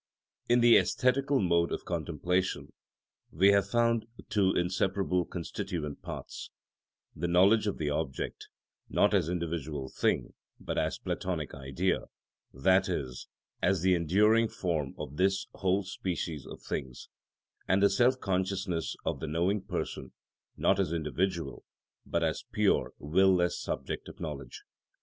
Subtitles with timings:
[0.47, 0.53] §38.
[0.55, 2.73] In the æsthetical mode of contemplation
[3.31, 8.47] we have found two inseparable constituent parts—the knowledge of the object,
[8.89, 12.05] not as individual thing but as Platonic Idea,
[12.51, 13.27] that is,
[13.61, 17.07] as the enduring form of this whole species of things;
[17.67, 20.13] and the self consciousness of the knowing person,
[20.57, 21.63] not as individual,
[22.07, 24.63] but as pure will less subject of knowledge.